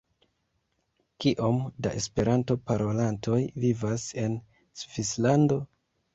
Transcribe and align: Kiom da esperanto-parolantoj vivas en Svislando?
Kiom 1.25 1.59
da 1.87 1.91
esperanto-parolantoj 1.99 3.39
vivas 3.67 4.09
en 4.25 4.41
Svislando? 4.83 5.63